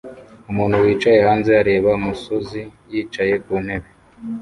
[0.51, 2.61] Umuntu wicaye hanze areba umusozi
[2.91, 3.89] yicaye ku ntebe